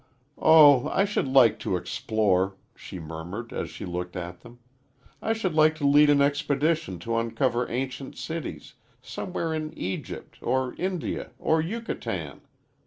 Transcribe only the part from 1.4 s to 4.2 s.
to explore," she murmured, as she looked